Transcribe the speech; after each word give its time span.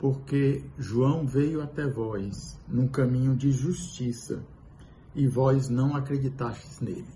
porque 0.00 0.64
João 0.78 1.26
veio 1.26 1.60
até 1.60 1.86
vós 1.86 2.58
num 2.66 2.88
caminho 2.88 3.36
de 3.36 3.52
justiça 3.52 4.42
e 5.14 5.28
vós 5.28 5.68
não 5.68 5.94
acreditastes 5.94 6.80
nele. 6.80 7.06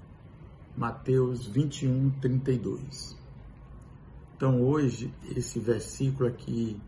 Mateus 0.76 1.46
21, 1.46 2.10
32. 2.20 3.16
Então, 4.36 4.60
hoje, 4.62 5.10
esse 5.34 5.58
versículo 5.58 6.28
aqui 6.28 6.78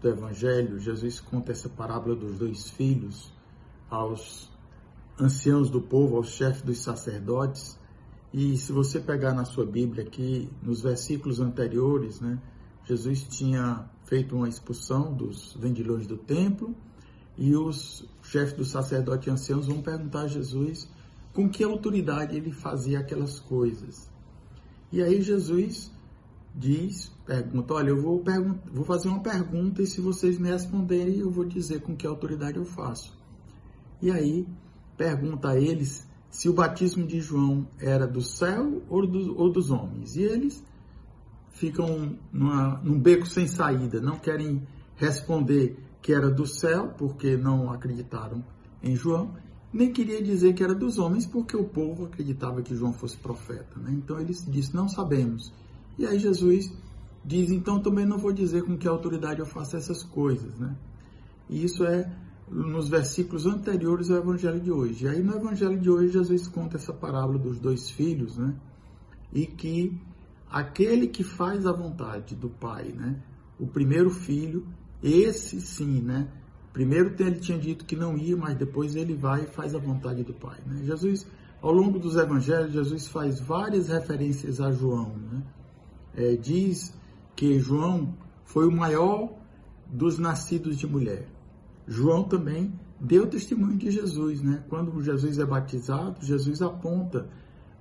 do 0.00 0.08
Evangelho, 0.08 0.78
Jesus 0.78 1.20
conta 1.20 1.52
essa 1.52 1.68
parábola 1.68 2.16
dos 2.16 2.38
dois 2.38 2.70
filhos 2.70 3.30
aos 3.90 4.50
anciãos 5.20 5.68
do 5.68 5.82
povo, 5.82 6.16
aos 6.16 6.28
chefes 6.30 6.62
dos 6.62 6.78
sacerdotes. 6.78 7.78
E 8.32 8.56
se 8.56 8.72
você 8.72 8.98
pegar 8.98 9.34
na 9.34 9.44
sua 9.44 9.66
Bíblia 9.66 10.02
aqui, 10.02 10.48
nos 10.62 10.80
versículos 10.80 11.40
anteriores, 11.40 12.22
né, 12.22 12.40
Jesus 12.84 13.22
tinha 13.22 13.88
feito 14.04 14.36
uma 14.36 14.48
expulsão 14.48 15.12
dos 15.12 15.56
vendilhões 15.58 16.06
do 16.06 16.16
templo 16.16 16.74
e 17.36 17.56
os 17.56 18.06
chefes 18.22 18.52
do 18.52 18.64
sacerdote 18.64 19.28
e 19.28 19.32
anciãos 19.32 19.66
vão 19.66 19.80
perguntar 19.80 20.22
a 20.22 20.28
Jesus 20.28 20.88
com 21.32 21.48
que 21.48 21.64
autoridade 21.64 22.36
ele 22.36 22.52
fazia 22.52 23.00
aquelas 23.00 23.40
coisas. 23.40 24.10
E 24.90 25.02
aí 25.02 25.22
Jesus 25.22 25.90
diz, 26.54 27.10
pergunta, 27.24 27.72
olha, 27.72 27.88
eu 27.88 28.00
vou, 28.00 28.22
vou 28.70 28.84
fazer 28.84 29.08
uma 29.08 29.20
pergunta 29.20 29.80
e 29.82 29.86
se 29.86 30.00
vocês 30.00 30.38
me 30.38 30.50
responderem, 30.50 31.18
eu 31.18 31.30
vou 31.30 31.46
dizer 31.46 31.80
com 31.80 31.96
que 31.96 32.06
autoridade 32.06 32.58
eu 32.58 32.64
faço. 32.64 33.16
E 34.02 34.10
aí 34.10 34.46
pergunta 34.96 35.50
a 35.50 35.58
eles 35.58 36.06
se 36.28 36.48
o 36.48 36.52
batismo 36.52 37.06
de 37.06 37.20
João 37.20 37.66
era 37.78 38.06
do 38.06 38.20
céu 38.20 38.82
ou, 38.88 39.06
do, 39.06 39.38
ou 39.38 39.50
dos 39.50 39.70
homens. 39.70 40.16
E 40.16 40.22
eles 40.22 40.62
ficam 41.52 42.18
numa, 42.32 42.80
num 42.82 42.98
beco 42.98 43.26
sem 43.26 43.46
saída, 43.46 44.00
não 44.00 44.18
querem 44.18 44.66
responder 44.96 45.78
que 46.00 46.12
era 46.12 46.30
do 46.30 46.46
céu, 46.46 46.94
porque 46.98 47.36
não 47.36 47.70
acreditaram 47.70 48.44
em 48.82 48.96
João, 48.96 49.34
nem 49.72 49.92
queria 49.92 50.22
dizer 50.22 50.52
que 50.52 50.62
era 50.62 50.74
dos 50.74 50.98
homens, 50.98 51.24
porque 51.24 51.56
o 51.56 51.64
povo 51.64 52.06
acreditava 52.06 52.60
que 52.60 52.74
João 52.74 52.92
fosse 52.92 53.16
profeta. 53.16 53.78
Né? 53.78 53.92
Então 53.92 54.20
eles 54.20 54.44
disse, 54.46 54.74
não 54.74 54.88
sabemos. 54.88 55.52
E 55.98 56.04
aí 56.04 56.18
Jesus 56.18 56.72
diz, 57.24 57.50
então 57.50 57.80
também 57.80 58.04
não 58.04 58.18
vou 58.18 58.32
dizer 58.32 58.64
com 58.64 58.76
que 58.76 58.86
autoridade 58.86 59.40
eu 59.40 59.46
faço 59.46 59.76
essas 59.76 60.02
coisas. 60.02 60.58
Né? 60.58 60.76
E 61.48 61.64
isso 61.64 61.84
é 61.84 62.12
nos 62.50 62.88
versículos 62.88 63.46
anteriores 63.46 64.10
ao 64.10 64.18
evangelho 64.18 64.60
de 64.60 64.70
hoje. 64.70 65.06
E 65.06 65.08
aí 65.08 65.22
no 65.22 65.34
evangelho 65.34 65.80
de 65.80 65.88
hoje 65.88 66.12
Jesus 66.12 66.46
conta 66.48 66.76
essa 66.76 66.92
parábola 66.92 67.38
dos 67.38 67.58
dois 67.58 67.88
filhos, 67.90 68.36
né? 68.36 68.54
E 69.32 69.46
que 69.46 69.98
aquele 70.52 71.08
que 71.08 71.24
faz 71.24 71.66
a 71.66 71.72
vontade 71.72 72.36
do 72.36 72.50
pai, 72.50 72.92
né? 72.92 73.20
O 73.58 73.66
primeiro 73.66 74.10
filho, 74.10 74.66
esse 75.02 75.60
sim, 75.60 76.02
né? 76.02 76.28
Primeiro 76.72 77.14
ele 77.18 77.40
tinha 77.40 77.58
dito 77.58 77.84
que 77.84 77.96
não 77.96 78.16
ia, 78.16 78.36
mas 78.36 78.56
depois 78.56 78.94
ele 78.94 79.14
vai 79.14 79.42
e 79.42 79.46
faz 79.46 79.74
a 79.74 79.78
vontade 79.78 80.22
do 80.22 80.32
pai. 80.32 80.58
Né? 80.66 80.82
Jesus, 80.84 81.26
ao 81.60 81.70
longo 81.70 81.98
dos 81.98 82.16
evangelhos, 82.16 82.72
Jesus 82.72 83.06
faz 83.08 83.40
várias 83.40 83.88
referências 83.88 84.60
a 84.60 84.72
João. 84.72 85.14
Né? 85.16 85.42
É, 86.14 86.36
diz 86.36 86.94
que 87.36 87.58
João 87.58 88.14
foi 88.44 88.66
o 88.66 88.72
maior 88.72 89.34
dos 89.86 90.18
nascidos 90.18 90.78
de 90.78 90.86
mulher. 90.86 91.28
João 91.86 92.24
também 92.24 92.72
deu 92.98 93.26
testemunho 93.26 93.76
de 93.76 93.90
Jesus, 93.90 94.40
né? 94.40 94.64
Quando 94.68 95.02
Jesus 95.02 95.38
é 95.38 95.44
batizado, 95.44 96.24
Jesus 96.24 96.62
aponta 96.62 97.28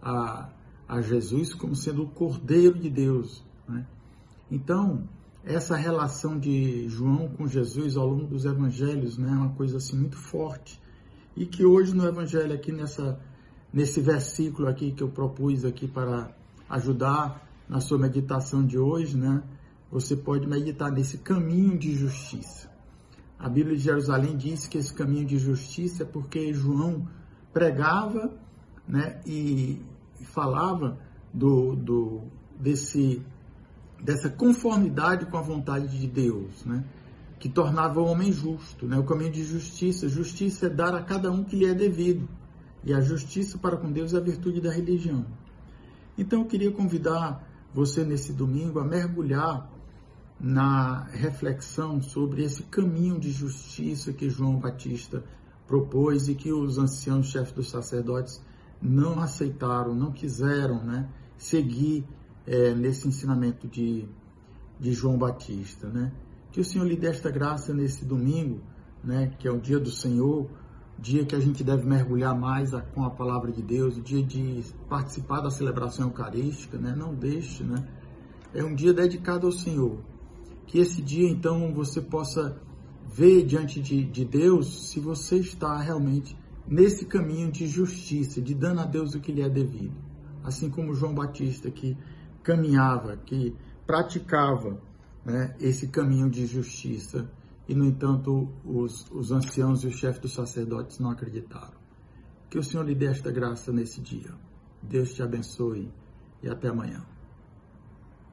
a, 0.02 0.49
a 0.92 1.02
Jesus 1.02 1.53
como 1.53 1.73
sendo 1.73 2.03
o 2.03 2.09
Cordeiro 2.09 2.78
de 2.78 2.89
Deus, 2.89 3.42
né? 3.66 3.88
Então, 4.52 5.08
essa 5.42 5.78
relação 5.78 6.38
de 6.38 6.89
João 6.89 7.30
com 7.30 7.48
Jesus 7.48 7.95
ao 7.95 8.06
longo 8.06 8.28
dos 8.28 8.44
evangelhos, 8.44 9.17
né, 9.17 9.30
é 9.30 9.31
uma 9.31 9.53
coisa 9.53 9.78
assim 9.78 9.98
muito 9.98 10.17
forte. 10.17 10.81
E 11.33 11.45
que 11.45 11.66
hoje 11.66 11.95
no 11.95 12.06
evangelho 12.06 12.53
aqui 12.53 12.73
nessa 12.73 13.17
nesse 13.72 14.02
versículo 14.02 14.67
aqui 14.67 14.92
que 14.92 15.02
eu 15.02 15.08
propus 15.08 15.64
aqui 15.64 15.88
para 15.88 16.36
ajudar 16.70 17.42
na 17.70 17.80
sua 17.80 17.98
meditação 17.98 18.61
de 18.66 18.77
hoje, 18.77 19.16
né? 19.16 19.42
Você 19.89 20.17
pode 20.17 20.45
meditar 20.45 20.92
nesse 20.92 21.20
caminho 21.20 21.80
de 21.80 21.95
justiça. 21.95 22.70
A 23.39 23.48
Bíblia 23.48 23.77
de 23.77 23.83
Jerusalém 23.83 24.36
diz 24.36 24.67
que 24.67 24.77
esse 24.77 24.93
caminho 24.93 25.26
de 25.26 25.37
justiça 25.37 26.04
é 26.04 26.05
porque 26.05 26.54
João 26.54 27.08
pregava 27.54 28.30
né, 28.86 29.21
e 29.26 29.82
falava 30.26 30.98
do, 31.33 31.76
do, 31.76 32.21
desse, 32.59 33.21
dessa 34.02 34.30
conformidade 34.30 35.26
com 35.26 35.37
a 35.37 35.42
vontade 35.42 35.99
de 35.99 36.08
Deus, 36.08 36.65
né, 36.65 36.83
que 37.39 37.49
tornava 37.49 37.99
o 37.99 38.05
homem 38.05 38.31
justo. 38.31 38.86
Né, 38.86 38.98
o 38.98 39.04
caminho 39.04 39.31
de 39.31 39.43
justiça. 39.43 40.08
Justiça 40.08 40.67
é 40.67 40.70
dar 40.70 40.93
a 40.93 41.02
cada 41.02 41.31
um 41.31 41.43
que 41.43 41.55
lhe 41.55 41.65
é 41.65 41.73
devido. 41.73 42.27
E 42.83 42.93
a 42.93 43.02
justiça 43.02 43.58
para 43.58 43.77
com 43.77 43.92
Deus 43.92 44.14
é 44.14 44.17
a 44.17 44.21
virtude 44.21 44.60
da 44.60 44.71
religião. 44.71 45.26
Então 46.17 46.42
eu 46.42 46.45
queria 46.45 46.71
convidar 46.71 47.48
você 47.73 48.04
nesse 48.04 48.33
domingo 48.33 48.80
a 48.80 48.83
mergulhar 48.83 49.70
na 50.39 51.04
reflexão 51.04 52.02
sobre 52.02 52.43
esse 52.43 52.64
caminho 52.64 53.20
de 53.20 53.31
justiça 53.31 54.11
que 54.11 54.30
João 54.30 54.58
Batista 54.58 55.23
propôs 55.67 56.27
e 56.27 56.36
que 56.36 56.52
os 56.52 56.77
anciãos 56.77 57.27
chefes 57.27 57.54
dos 57.54 57.70
sacerdotes 57.70 58.42
não 58.81 59.19
aceitaram, 59.19 59.93
não 59.93 60.11
quiseram 60.11 60.83
né, 60.83 61.09
seguir 61.37 62.05
é, 62.45 62.73
nesse 62.73 63.08
ensinamento 63.08 63.67
de, 63.67 64.05
de 64.80 64.93
João 64.93 65.17
Batista. 65.17 65.87
Né? 65.87 66.11
Que 66.52 66.59
o 66.59 66.65
Senhor 66.65 66.86
lhe 66.86 66.95
dê 66.95 67.08
esta 67.08 67.30
graça 67.30 67.73
nesse 67.73 68.03
domingo, 68.05 68.61
né, 69.03 69.33
que 69.39 69.47
é 69.47 69.52
o 69.52 69.59
dia 69.59 69.80
do 69.80 69.92
Senhor, 69.92 70.49
dia 70.97 71.25
que 71.25 71.36
a 71.36 71.39
gente 71.39 71.64
deve 71.64 71.86
mergulhar 71.86 72.37
mais 72.37 72.73
a, 72.73 72.81
com 72.81 73.03
a 73.03 73.09
palavra 73.09 73.52
de 73.52 73.61
Deus, 73.61 73.97
o 73.97 74.02
dia 74.02 74.23
de 74.23 74.64
participar 74.87 75.42
da 75.42 75.49
celebração 75.49 76.05
eucarística, 76.05 76.77
né? 76.77 76.93
não 76.95 77.13
deixe, 77.13 77.63
né? 77.63 77.87
é 78.53 78.63
um 78.63 78.75
dia 78.75 78.93
dedicado 78.93 79.48
ao 79.48 79.52
Senhor 79.52 79.98
que 80.71 80.80
esse 80.80 81.02
dia 81.02 81.30
então 81.30 81.73
você 81.73 81.99
possa 81.99 82.58
ver 83.05 83.45
diante 83.45 83.81
de, 83.81 84.05
de 84.05 84.23
Deus 84.23 84.89
se 84.89 85.02
você 85.02 85.36
está 85.37 85.77
realmente 85.77 86.33
nesse 86.71 87.05
caminho 87.05 87.52
de 87.52 87.67
justiça, 87.67 88.42
de 88.42 88.55
dando 88.55 88.80
a 88.80 88.86
Deus 88.86 89.14
o 89.14 89.20
que 89.20 89.33
lhe 89.33 89.42
é 89.42 89.49
devido. 89.49 89.93
Assim 90.42 90.70
como 90.70 90.93
João 90.93 91.14
Batista 91.14 91.70
que 91.70 91.98
caminhava, 92.42 93.17
que 93.17 93.54
praticava 93.86 94.81
né, 95.26 95.54
esse 95.60 95.89
caminho 95.89 96.30
de 96.30 96.45
justiça 96.45 97.30
e, 97.67 97.76
no 97.76 97.83
entanto, 97.83 98.48
os, 98.64 99.05
os 99.11 99.33
anciãos 99.33 99.83
e 99.83 99.87
os 99.87 99.95
chefes 99.95 100.21
dos 100.21 100.33
sacerdotes 100.33 100.98
não 100.98 101.11
acreditaram. 101.11 101.77
Que 102.49 102.58
o 102.58 102.64
Senhor 102.64 102.83
lhe 102.83 102.95
dê 102.95 103.08
esta 103.08 103.30
graça 103.30 103.73
nesse 103.73 103.99
dia. 103.99 104.33
Deus 104.81 105.14
te 105.14 105.21
abençoe 105.21 105.92
e 106.42 106.49
até 106.49 106.70
amanhã. 106.70 107.05